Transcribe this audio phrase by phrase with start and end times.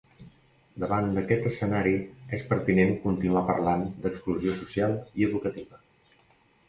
[0.83, 1.93] Davant d'aquest escenari
[2.37, 5.81] és pertinent continuar parlant d'exclusió social i educativa.